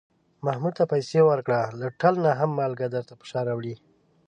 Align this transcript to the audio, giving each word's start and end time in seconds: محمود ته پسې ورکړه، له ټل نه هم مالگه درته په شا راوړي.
محمود 0.45 0.73
ته 0.79 0.83
پسې 0.91 1.19
ورکړه، 1.29 1.61
له 1.79 1.87
ټل 1.99 2.13
نه 2.25 2.31
هم 2.39 2.51
مالگه 2.59 2.87
درته 2.95 3.13
په 3.19 3.25
شا 3.29 3.39
راوړي. 3.47 3.75